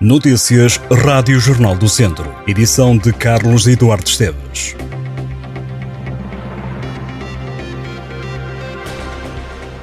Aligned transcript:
Notícias 0.00 0.80
Rádio 1.04 1.40
Jornal 1.40 1.74
do 1.74 1.88
Centro. 1.88 2.32
Edição 2.46 2.96
de 2.96 3.12
Carlos 3.12 3.66
Eduardo 3.66 4.06
Esteves. 4.06 4.76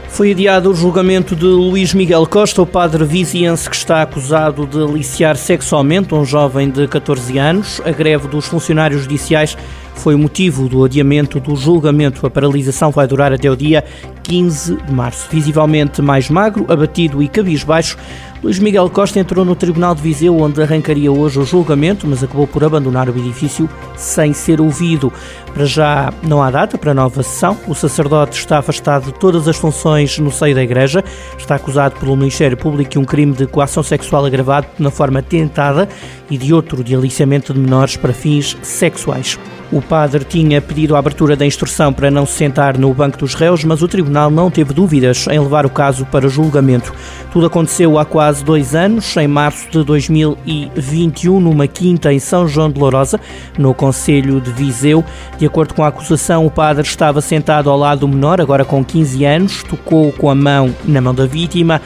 Foi 0.07 0.31
adiado 0.31 0.71
o 0.71 0.73
julgamento 0.73 1.35
de 1.35 1.43
Luís 1.43 1.93
Miguel 1.93 2.25
Costa, 2.27 2.61
o 2.61 2.65
padre 2.65 3.03
viziense 3.03 3.69
que 3.69 3.75
está 3.75 4.03
acusado 4.03 4.65
de 4.65 4.81
aliciar 4.81 5.35
sexualmente 5.35 6.15
um 6.15 6.23
jovem 6.23 6.69
de 6.69 6.87
14 6.87 7.37
anos. 7.37 7.81
A 7.83 7.91
greve 7.91 8.29
dos 8.29 8.45
funcionários 8.45 9.01
judiciais 9.01 9.57
foi 9.95 10.15
o 10.15 10.17
motivo 10.17 10.69
do 10.69 10.85
adiamento 10.85 11.41
do 11.41 11.57
julgamento. 11.57 12.25
A 12.25 12.29
paralisação 12.29 12.91
vai 12.91 13.05
durar 13.05 13.33
até 13.33 13.51
o 13.51 13.57
dia 13.57 13.83
15 14.23 14.77
de 14.77 14.93
março. 14.93 15.27
Visivelmente 15.29 16.01
mais 16.01 16.29
magro, 16.29 16.65
abatido 16.69 17.21
e 17.21 17.27
cabisbaixo, 17.27 17.97
Luís 18.45 18.59
Miguel 18.59 18.87
Costa 18.91 19.19
entrou 19.19 19.43
no 19.43 19.55
Tribunal 19.55 19.95
de 19.95 20.03
Viseu, 20.03 20.37
onde 20.37 20.61
arrancaria 20.61 21.11
hoje 21.11 21.39
o 21.39 21.43
julgamento, 21.43 22.05
mas 22.05 22.23
acabou 22.23 22.45
por 22.45 22.63
abandonar 22.63 23.09
o 23.09 23.17
edifício 23.17 23.67
sem 23.97 24.33
ser 24.33 24.61
ouvido. 24.61 25.11
Para 25.51 25.65
já 25.65 26.13
não 26.21 26.43
há 26.43 26.51
data 26.51 26.77
para 26.77 26.91
a 26.91 26.93
nova 26.93 27.23
sessão. 27.23 27.57
O 27.67 27.73
sacerdote 27.73 28.37
está 28.37 28.59
afastado 28.59 29.05
de 29.05 29.13
todas 29.13 29.47
as 29.47 29.57
funções 29.57 30.19
no 30.19 30.29
seio 30.29 30.53
da 30.53 30.61
Igreja. 30.61 31.03
Está 31.39 31.55
acusado 31.55 31.99
pelo 31.99 32.15
Ministério 32.15 32.55
Público 32.55 32.91
de 32.91 32.99
um 32.99 33.03
crime 33.03 33.33
de 33.33 33.47
coação 33.47 33.81
sexual 33.81 34.23
agravado 34.23 34.67
na 34.77 34.91
forma 34.91 35.23
tentada 35.23 35.89
e 36.29 36.37
de 36.37 36.53
outro 36.53 36.83
de 36.83 36.93
aliciamento 36.93 37.51
de 37.51 37.59
menores 37.59 37.97
para 37.97 38.13
fins 38.13 38.55
sexuais. 38.61 39.39
O 39.71 39.81
padre 39.81 40.23
tinha 40.23 40.61
pedido 40.61 40.95
a 40.95 40.99
abertura 40.99 41.35
da 41.35 41.45
instrução 41.45 41.91
para 41.91 42.11
não 42.11 42.25
se 42.25 42.33
sentar 42.33 42.77
no 42.77 42.93
banco 42.93 43.17
dos 43.17 43.33
réus, 43.33 43.63
mas 43.63 43.81
o 43.81 43.87
tribunal 43.87 44.29
não 44.29 44.51
teve 44.51 44.73
dúvidas 44.73 45.25
em 45.27 45.39
levar 45.39 45.65
o 45.65 45.69
caso 45.69 46.05
para 46.05 46.29
julgamento. 46.29 46.93
Tudo 47.31 47.47
aconteceu 47.47 47.97
há 47.97 48.05
quase 48.05 48.34
dois 48.41 48.75
anos, 48.75 49.15
em 49.17 49.27
março 49.27 49.69
de 49.69 49.83
2021, 49.83 51.39
numa 51.39 51.67
quinta 51.67 52.13
em 52.13 52.19
São 52.19 52.47
João 52.47 52.69
de 52.69 52.79
Lourosa, 52.79 53.19
no 53.57 53.73
Conselho 53.73 54.41
de 54.41 54.51
Viseu. 54.51 55.03
De 55.37 55.45
acordo 55.45 55.73
com 55.73 55.83
a 55.83 55.87
acusação, 55.87 56.45
o 56.45 56.51
padre 56.51 56.83
estava 56.83 57.21
sentado 57.21 57.69
ao 57.69 57.77
lado 57.77 58.01
do 58.01 58.07
menor, 58.07 58.41
agora 58.41 58.65
com 58.65 58.83
15 58.83 59.25
anos, 59.25 59.63
tocou 59.63 60.11
com 60.11 60.29
a 60.29 60.35
mão 60.35 60.73
na 60.85 61.01
mão 61.01 61.13
da 61.13 61.25
vítima 61.25 61.81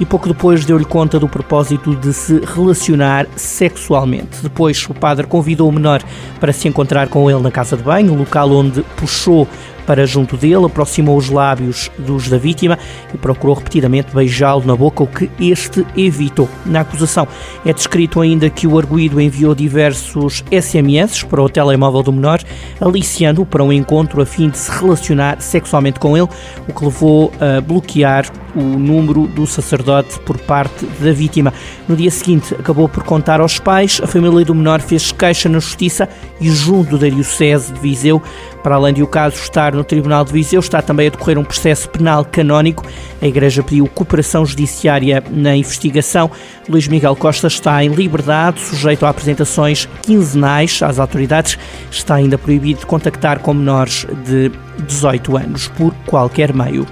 e 0.00 0.04
pouco 0.04 0.28
depois 0.28 0.64
deu-lhe 0.64 0.84
conta 0.84 1.20
do 1.20 1.28
propósito 1.28 1.94
de 1.94 2.12
se 2.12 2.40
relacionar 2.40 3.26
sexualmente. 3.36 4.42
Depois, 4.42 4.84
o 4.88 4.94
padre 4.94 5.26
convidou 5.26 5.68
o 5.68 5.72
menor 5.72 6.02
para 6.40 6.52
se 6.52 6.66
encontrar 6.66 7.08
com 7.08 7.30
ele 7.30 7.40
na 7.40 7.50
casa 7.50 7.76
de 7.76 7.82
banho, 7.82 8.14
local 8.14 8.50
onde 8.50 8.82
puxou 8.96 9.48
para 9.86 10.06
junto 10.06 10.36
dele, 10.36 10.66
aproximou 10.66 11.16
os 11.16 11.30
lábios 11.30 11.90
dos 11.98 12.28
da 12.28 12.38
vítima 12.38 12.78
e 13.12 13.18
procurou 13.18 13.56
repetidamente 13.56 14.14
beijá-lo 14.14 14.64
na 14.64 14.76
boca, 14.76 15.02
o 15.02 15.06
que 15.06 15.30
este 15.38 15.86
evitou. 15.96 16.48
Na 16.64 16.80
acusação 16.80 17.26
é 17.64 17.72
descrito 17.72 18.20
ainda 18.20 18.48
que 18.50 18.66
o 18.66 18.78
arguído 18.78 19.20
enviou 19.20 19.54
diversos 19.54 20.44
SMS 20.50 21.22
para 21.22 21.42
o 21.42 21.48
telemóvel 21.48 22.02
do 22.02 22.12
menor, 22.12 22.40
aliciando-o 22.80 23.46
para 23.46 23.62
um 23.62 23.72
encontro 23.72 24.20
a 24.20 24.26
fim 24.26 24.48
de 24.48 24.58
se 24.58 24.70
relacionar 24.70 25.40
sexualmente 25.40 26.00
com 26.00 26.16
ele, 26.16 26.28
o 26.68 26.72
que 26.72 26.84
levou 26.84 27.32
a 27.40 27.60
bloquear 27.60 28.30
o 28.54 28.62
número 28.62 29.26
do 29.26 29.46
sacerdote 29.46 30.18
por 30.20 30.38
parte 30.38 30.86
da 31.00 31.12
vítima. 31.12 31.52
No 31.88 31.96
dia 31.96 32.10
seguinte, 32.10 32.54
acabou 32.54 32.88
por 32.88 33.02
contar 33.02 33.40
aos 33.40 33.58
pais, 33.58 34.00
a 34.02 34.06
família 34.06 34.44
do 34.44 34.54
menor 34.54 34.80
fez 34.80 35.10
queixa 35.12 35.48
na 35.48 35.58
justiça 35.58 36.08
e 36.40 36.48
junto 36.50 36.96
da 36.96 37.08
Diocese 37.08 37.72
de 37.72 37.80
Viseu, 37.80 38.22
para 38.62 38.76
além 38.76 38.94
de 38.94 39.02
o 39.02 39.06
caso 39.06 39.36
estar 39.36 39.73
no 39.74 39.84
Tribunal 39.84 40.24
de 40.24 40.32
Viseu, 40.32 40.60
está 40.60 40.80
também 40.80 41.08
a 41.08 41.10
decorrer 41.10 41.38
um 41.38 41.44
processo 41.44 41.88
penal 41.88 42.24
canónico. 42.24 42.84
A 43.20 43.26
Igreja 43.26 43.62
pediu 43.62 43.86
cooperação 43.86 44.44
judiciária 44.46 45.22
na 45.30 45.56
investigação. 45.56 46.30
Luís 46.68 46.88
Miguel 46.88 47.16
Costa 47.16 47.48
está 47.48 47.84
em 47.84 47.88
liberdade, 47.88 48.60
sujeito 48.60 49.04
a 49.04 49.10
apresentações 49.10 49.88
quinzenais 50.02 50.82
às 50.82 50.98
autoridades. 50.98 51.58
Está 51.90 52.16
ainda 52.16 52.38
proibido 52.38 52.80
de 52.80 52.86
contactar 52.86 53.38
com 53.40 53.54
menores 53.54 54.06
de 54.24 54.50
18 54.86 55.36
anos 55.36 55.68
por 55.68 55.94
qualquer 56.06 56.54
meio. 56.54 56.86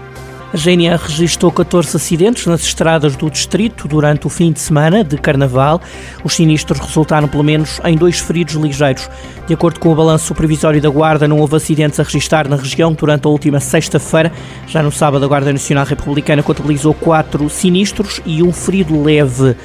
A 0.52 0.56
GNR 0.58 0.98
registrou 1.02 1.50
14 1.50 1.96
acidentes 1.96 2.44
nas 2.44 2.60
estradas 2.60 3.16
do 3.16 3.30
distrito 3.30 3.88
durante 3.88 4.26
o 4.26 4.30
fim 4.30 4.52
de 4.52 4.60
semana 4.60 5.02
de 5.02 5.16
Carnaval. 5.16 5.80
Os 6.22 6.34
sinistros 6.34 6.78
resultaram 6.78 7.26
pelo 7.26 7.42
menos 7.42 7.80
em 7.86 7.96
dois 7.96 8.18
feridos 8.18 8.54
ligeiros. 8.56 9.08
De 9.46 9.54
acordo 9.54 9.80
com 9.80 9.90
o 9.90 9.94
balanço 9.94 10.26
supervisório 10.26 10.78
da 10.78 10.90
Guarda, 10.90 11.26
não 11.26 11.38
houve 11.38 11.56
acidentes 11.56 11.98
a 11.98 12.02
registrar 12.02 12.46
na 12.48 12.56
região 12.56 12.92
durante 12.92 13.26
a 13.26 13.30
última 13.30 13.60
sexta-feira. 13.60 14.30
Já 14.66 14.82
no 14.82 14.92
sábado, 14.92 15.24
a 15.24 15.28
Guarda 15.28 15.50
Nacional 15.50 15.86
Republicana 15.86 16.42
contabilizou 16.42 16.92
quatro 16.92 17.48
sinistros 17.48 18.20
e 18.26 18.42
um 18.42 18.52
ferido 18.52 19.02
leve. 19.02 19.56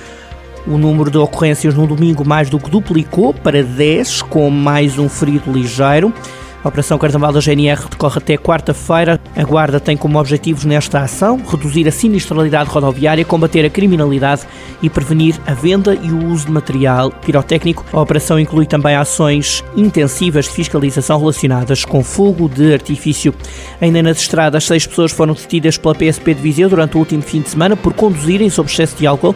O 0.66 0.78
número 0.78 1.12
de 1.12 1.18
ocorrências 1.18 1.76
no 1.76 1.86
domingo 1.86 2.26
mais 2.26 2.50
do 2.50 2.60
que 2.60 2.70
duplicou 2.70 3.34
para 3.34 3.62
10, 3.62 4.22
com 4.22 4.50
mais 4.50 4.98
um 4.98 5.10
ferido 5.10 5.52
ligeiro. 5.52 6.14
A 6.68 6.70
Operação 6.70 6.98
Carnaval 6.98 7.32
da 7.32 7.40
GNR 7.40 7.88
decorre 7.90 8.18
até 8.18 8.36
quarta-feira. 8.36 9.22
A 9.34 9.44
Guarda 9.46 9.80
tem 9.80 9.96
como 9.96 10.20
objetivos 10.20 10.66
nesta 10.66 11.00
ação 11.00 11.42
reduzir 11.50 11.88
a 11.88 11.92
sinistralidade 11.94 12.70
rodoviária, 12.70 13.24
combater 13.24 13.66
a 13.66 13.70
criminalidade 13.70 14.42
e 14.84 14.90
prevenir 14.90 15.40
a 15.48 15.54
venda 15.54 15.96
e 15.96 16.12
o 16.12 16.26
uso 16.26 16.48
de 16.48 16.52
material 16.52 17.10
pirotécnico. 17.10 17.86
A 17.94 18.02
operação 18.02 18.38
inclui 18.38 18.66
também 18.66 18.98
ações 18.98 19.64
intensivas 19.78 20.44
de 20.44 20.52
fiscalização 20.52 21.18
relacionadas 21.18 21.86
com 21.86 22.04
fogo 22.04 22.50
de 22.50 22.74
artifício. 22.74 23.34
Ainda 23.80 24.04
nas 24.04 24.20
estradas, 24.20 24.66
seis 24.66 24.86
pessoas 24.86 25.14
foram 25.14 25.36
detidas 25.36 25.78
pela 25.78 25.96
PSP 25.96 26.34
de 26.34 26.42
Viseu 26.42 26.68
durante 26.68 26.98
o 26.98 27.00
último 27.00 27.22
fim 27.22 27.40
de 27.40 27.50
semana 27.50 27.78
por 27.78 27.94
conduzirem 27.94 28.50
sob 28.50 28.70
excesso 28.70 28.98
de 28.98 29.08
álcool. 29.08 29.34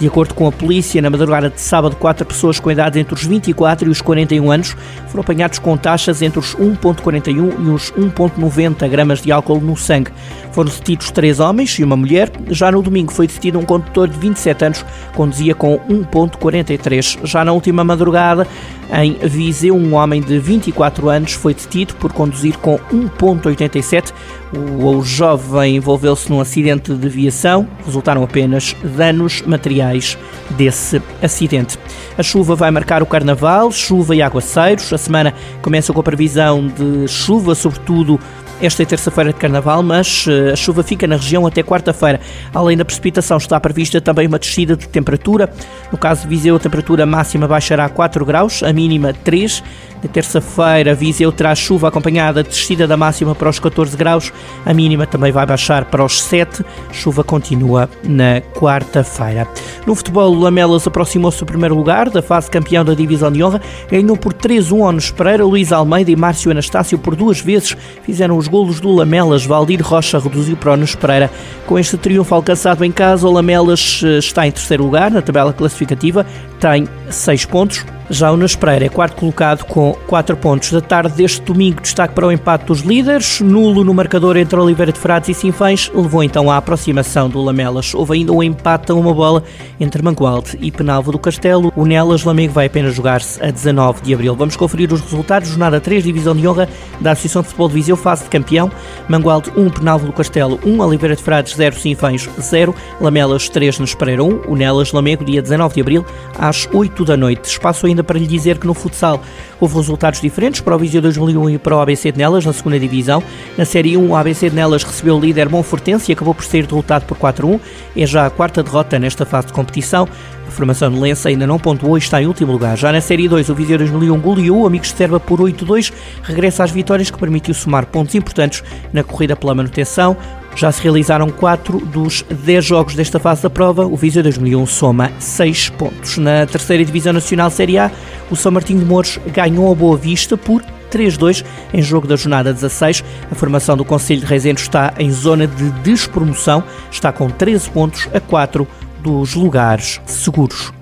De 0.00 0.06
acordo 0.06 0.32
com 0.32 0.46
a 0.46 0.52
polícia, 0.52 1.02
na 1.02 1.10
madrugada 1.10 1.50
de 1.50 1.60
sábado, 1.60 1.94
quatro 1.94 2.24
pessoas 2.24 2.58
com 2.58 2.70
idades 2.70 2.98
entre 2.98 3.12
os 3.12 3.22
24 3.22 3.86
e 3.86 3.90
os 3.90 4.00
41 4.00 4.50
anos 4.50 4.74
foram 5.08 5.20
apanhados 5.20 5.58
com 5.58 5.76
taxas 5.76 6.22
entre 6.22 6.38
os 6.38 6.56
1,41 6.56 7.34
e 7.34 7.68
os 7.68 7.92
1,90 7.92 8.88
gramas 8.88 9.20
de 9.20 9.30
álcool 9.30 9.60
no 9.60 9.76
sangue. 9.76 10.10
Foram 10.52 10.70
detidos 10.70 11.10
três 11.10 11.38
homens 11.38 11.78
e 11.78 11.84
uma 11.84 11.98
mulher. 11.98 12.32
Já 12.48 12.72
no 12.72 12.80
domingo 12.80 13.12
foi 13.12 13.26
detido 13.26 13.58
um 13.58 13.62
condutor 13.62 14.08
de 14.08 14.18
27 14.18 14.64
anos, 14.64 14.86
conduzia 15.14 15.54
com 15.54 15.78
1,43. 15.80 17.18
Já 17.26 17.44
na 17.44 17.52
última 17.52 17.84
madrugada, 17.84 18.48
em 18.92 19.14
Viseu, 19.22 19.76
um 19.76 19.94
homem 19.94 20.20
de 20.20 20.38
24 20.38 21.08
anos 21.08 21.32
foi 21.32 21.54
detido 21.54 21.94
por 21.94 22.12
conduzir 22.12 22.58
com 22.58 22.78
1,87. 22.92 24.12
O 24.52 25.00
jovem 25.02 25.76
envolveu-se 25.76 26.28
num 26.28 26.40
acidente 26.40 26.92
de 26.92 27.08
viação. 27.08 27.68
Resultaram 27.86 28.24
apenas 28.24 28.74
danos 28.82 29.42
materiais 29.42 30.18
desse 30.50 31.00
acidente. 31.22 31.78
A 32.18 32.22
chuva 32.22 32.56
vai 32.56 32.70
marcar 32.72 33.00
o 33.00 33.06
carnaval, 33.06 33.70
chuva 33.70 34.16
e 34.16 34.22
aguaceiros. 34.22 34.92
A 34.92 34.98
semana 34.98 35.34
começa 35.62 35.92
com 35.92 36.00
a 36.00 36.04
previsão 36.04 36.66
de 36.66 37.06
chuva, 37.06 37.54
sobretudo 37.54 38.18
esta 38.60 38.82
é 38.82 38.86
terça-feira 38.86 39.32
de 39.32 39.38
Carnaval, 39.38 39.82
mas 39.82 40.26
eh, 40.28 40.52
a 40.52 40.56
chuva 40.56 40.82
fica 40.82 41.06
na 41.06 41.16
região 41.16 41.46
até 41.46 41.62
quarta-feira. 41.62 42.20
Além 42.52 42.76
da 42.76 42.84
precipitação, 42.84 43.38
está 43.38 43.58
prevista 43.58 44.00
também 44.00 44.26
uma 44.26 44.38
descida 44.38 44.76
de 44.76 44.86
temperatura. 44.86 45.50
No 45.90 45.96
caso 45.96 46.22
de 46.22 46.28
Viseu, 46.28 46.56
a 46.56 46.58
temperatura 46.58 47.06
máxima 47.06 47.48
baixará 47.48 47.88
4 47.88 48.24
graus, 48.24 48.62
a 48.62 48.72
mínima 48.72 49.14
3. 49.14 49.62
Na 50.02 50.08
terça-feira, 50.08 50.94
Viseu 50.94 51.30
traz 51.30 51.58
chuva 51.58 51.88
acompanhada 51.88 52.42
de 52.42 52.48
descida 52.48 52.86
da 52.86 52.96
máxima 52.96 53.34
para 53.34 53.50
os 53.50 53.58
14 53.58 53.96
graus, 53.96 54.32
a 54.64 54.72
mínima 54.72 55.06
também 55.06 55.30
vai 55.30 55.44
baixar 55.44 55.84
para 55.86 56.04
os 56.04 56.22
7. 56.22 56.64
Chuva 56.92 57.22
continua 57.22 57.88
na 58.02 58.40
quarta-feira. 58.40 59.46
No 59.86 59.94
futebol, 59.94 60.34
o 60.34 60.40
Lamelas 60.40 60.86
aproximou-se 60.86 61.38
do 61.38 61.46
primeiro 61.46 61.74
lugar 61.74 62.08
da 62.08 62.22
fase 62.22 62.50
campeão 62.50 62.84
da 62.84 62.94
Divisão 62.94 63.30
de 63.30 63.42
Honra, 63.42 63.60
ganhou 63.90 64.16
por 64.16 64.32
3-1 64.32 64.80
ao 64.80 65.14
Pereira, 65.14 65.44
Luís 65.44 65.72
Almeida 65.72 66.10
e 66.10 66.16
Márcio 66.16 66.50
Anastácio 66.50 66.98
por 66.98 67.14
duas 67.14 67.40
vezes 67.40 67.76
fizeram 68.04 68.36
os 68.36 68.48
golos 68.50 68.80
do 68.80 68.90
Lamelas. 68.92 69.46
Valdir 69.46 69.80
Rocha 69.82 70.18
reduziu 70.18 70.56
para 70.56 70.72
o 70.72 70.76
Nunes 70.76 70.94
Pereira. 70.94 71.30
Com 71.66 71.78
este 71.78 71.96
triunfo 71.96 72.34
alcançado 72.34 72.84
em 72.84 72.92
casa, 72.92 73.26
o 73.26 73.32
Lamelas 73.32 74.02
eh, 74.04 74.18
está 74.18 74.46
em 74.46 74.50
terceiro 74.50 74.84
lugar 74.84 75.10
na 75.10 75.22
tabela 75.22 75.52
classificativa, 75.52 76.26
tem 76.60 76.86
6 77.08 77.46
pontos. 77.46 77.84
Já 78.12 78.32
o 78.32 78.36
Nunes 78.36 78.56
Pereira 78.56 78.86
é 78.86 78.88
quarto 78.88 79.14
colocado 79.14 79.64
com 79.66 79.92
4 80.08 80.36
pontos. 80.36 80.72
Da 80.72 80.80
tarde 80.80 81.14
deste 81.14 81.42
domingo, 81.42 81.80
destaque 81.80 82.12
para 82.12 82.26
o 82.26 82.32
empate 82.32 82.64
dos 82.64 82.80
líderes. 82.80 83.40
Nulo 83.40 83.84
no 83.84 83.94
marcador 83.94 84.36
entre 84.36 84.58
Oliveira 84.58 84.90
de 84.90 84.98
Frades 84.98 85.28
e 85.28 85.34
Sinfães 85.34 85.88
levou 85.94 86.24
então 86.24 86.50
à 86.50 86.56
aproximação 86.56 87.28
do 87.28 87.40
Lamelas. 87.40 87.94
Houve 87.94 88.14
ainda 88.14 88.32
um 88.32 88.42
empate 88.42 88.90
a 88.90 88.96
uma 88.96 89.14
bola 89.14 89.44
entre 89.78 90.02
Mangualde 90.02 90.58
e 90.60 90.72
Penalvo 90.72 91.12
do 91.12 91.20
Castelo. 91.20 91.72
O 91.76 91.86
Nelas 91.86 92.24
Lamego 92.24 92.52
vai 92.52 92.66
apenas 92.66 92.96
jogar-se 92.96 93.40
a 93.40 93.48
19 93.52 94.02
de 94.02 94.12
abril. 94.12 94.34
Vamos 94.34 94.56
conferir 94.56 94.92
os 94.92 95.00
resultados. 95.00 95.48
Jornada 95.48 95.80
3, 95.80 96.02
Divisão 96.02 96.34
de 96.34 96.48
Honra 96.48 96.68
da 97.00 97.12
Associação 97.12 97.42
de 97.42 97.48
Futebol 97.48 97.68
de 97.68 97.74
Viseu, 97.74 97.96
fase 97.96 98.24
de 98.24 98.30
campeão. 98.30 98.72
Mangualde 99.08 99.52
1, 99.56 99.70
Penalvo 99.70 100.06
do 100.06 100.12
Castelo 100.12 100.58
1, 100.66 100.80
Oliveira 100.80 101.14
de 101.14 101.22
Frades 101.22 101.54
0, 101.54 101.76
Sinfães 101.76 102.28
0, 102.40 102.74
Lamelas 103.00 103.48
3, 103.48 103.78
nos 103.78 103.94
Pereira 103.94 104.24
1. 104.24 104.40
O 104.48 104.56
Nelas 104.56 104.90
Lamego, 104.90 105.24
dia 105.24 105.40
19 105.40 105.76
de 105.76 105.80
abril, 105.80 106.04
às 106.50 106.68
8 106.70 107.04
da 107.04 107.16
noite. 107.16 107.48
Espaço 107.48 107.86
ainda 107.86 108.04
para 108.04 108.18
lhe 108.18 108.26
dizer 108.26 108.58
que 108.58 108.66
no 108.66 108.74
futsal 108.74 109.22
houve 109.58 109.76
resultados 109.76 110.20
diferentes 110.20 110.60
para 110.60 110.76
o 110.76 110.78
Viseu 110.78 111.00
2001 111.00 111.50
e 111.50 111.58
para 111.58 111.76
o 111.76 111.80
ABC 111.80 112.12
de 112.12 112.18
Nelas 112.18 112.44
na 112.44 112.52
segunda 112.52 112.78
divisão. 112.78 113.22
Na 113.56 113.64
Série 113.64 113.96
1, 113.96 114.10
o 114.10 114.14
ABC 114.14 114.50
de 114.50 114.56
Nelas 114.56 114.82
recebeu 114.82 115.16
o 115.16 115.20
líder 115.20 115.48
Monfortense 115.48 116.10
e 116.10 116.12
acabou 116.12 116.34
por 116.34 116.44
ser 116.44 116.66
derrotado 116.66 117.06
por 117.06 117.16
4-1. 117.16 117.60
É 117.96 118.06
já 118.06 118.26
a 118.26 118.30
quarta 118.30 118.62
derrota 118.62 118.98
nesta 118.98 119.24
fase 119.24 119.46
de 119.46 119.52
competição. 119.52 120.08
A 120.46 120.50
formação 120.50 120.90
de 120.90 120.98
Lença 120.98 121.28
ainda 121.28 121.46
não 121.46 121.60
pontuou 121.60 121.96
e 121.96 122.00
está 122.00 122.20
em 122.20 122.26
último 122.26 122.50
lugar. 122.50 122.76
Já 122.76 122.90
na 122.90 123.00
Série 123.00 123.28
2, 123.28 123.48
o 123.48 123.54
Viseu 123.54 123.78
2001 123.78 124.20
goleou 124.20 124.62
o 124.62 124.66
Amigos 124.66 124.88
de 124.88 124.96
Serva 124.96 125.20
por 125.20 125.38
8-2, 125.38 125.92
regressa 126.24 126.64
às 126.64 126.72
vitórias 126.72 127.08
que 127.08 127.16
permitiu 127.16 127.54
somar 127.54 127.86
pontos 127.86 128.16
importantes 128.16 128.64
na 128.92 129.04
corrida 129.04 129.36
pela 129.36 129.54
manutenção. 129.54 130.16
Já 130.54 130.70
se 130.72 130.82
realizaram 130.82 131.30
4 131.30 131.78
dos 131.86 132.24
10 132.28 132.64
jogos 132.64 132.94
desta 132.94 133.18
fase 133.18 133.42
da 133.42 133.50
prova. 133.50 133.86
O 133.86 133.96
Viseu 133.96 134.22
2001 134.22 134.66
soma 134.66 135.10
6 135.18 135.70
pontos. 135.70 136.18
Na 136.18 136.46
terceira 136.46 136.84
Divisão 136.84 137.12
Nacional 137.12 137.50
Série 137.50 137.78
A, 137.78 137.90
o 138.30 138.36
São 138.36 138.52
Martinho 138.52 138.80
de 138.80 138.84
Mouros 138.84 139.18
ganhou 139.32 139.70
a 139.70 139.74
Boa 139.74 139.96
Vista 139.96 140.36
por 140.36 140.62
3-2 140.90 141.44
em 141.72 141.82
jogo 141.82 142.06
da 142.06 142.16
jornada 142.16 142.52
16. 142.52 143.04
A 143.30 143.34
formação 143.34 143.76
do 143.76 143.84
Conselho 143.84 144.20
de 144.20 144.26
Reisendo 144.26 144.60
está 144.60 144.92
em 144.98 145.10
zona 145.10 145.46
de 145.46 145.70
despromoção, 145.82 146.62
está 146.90 147.12
com 147.12 147.30
13 147.30 147.70
pontos 147.70 148.08
a 148.12 148.20
4 148.20 148.66
dos 149.02 149.34
lugares 149.34 150.00
seguros. 150.04 150.72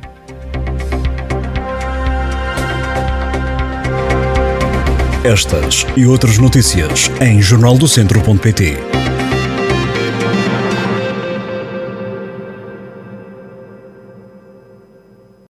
Estas 5.25 5.87
e 5.97 6.07
outras 6.07 6.39
notícias 6.39 7.11
em 7.21 7.43
jornaldocentro.pt. 7.43 9.18